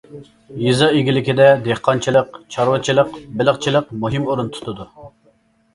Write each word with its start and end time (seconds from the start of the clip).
يېزا 0.61 0.87
ئىگىلىكىدە 0.99 1.45
دېھقانچىلىق، 1.67 2.41
چارۋىچىلىق، 2.57 3.21
بېلىقچىلىق 3.43 3.95
مۇھىم 4.07 4.31
ئورۇن 4.31 4.55
تۇتىدۇ. 4.59 4.91